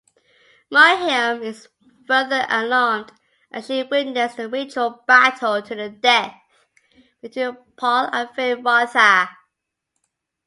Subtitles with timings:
[0.73, 1.67] Mohiam is
[2.07, 3.11] further alarmed
[3.51, 6.41] as she witnesses the ritual battle-to-the-death
[7.21, 9.29] between Paul and Feyd-Rautha.